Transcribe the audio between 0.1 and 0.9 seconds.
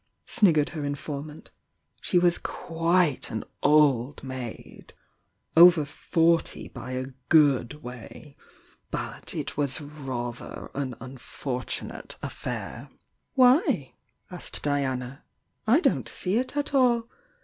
k liggered her